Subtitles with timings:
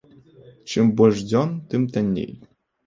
[0.71, 2.31] Чым больш дзён, тым танней.